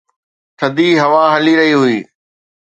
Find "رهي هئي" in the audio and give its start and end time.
1.59-1.97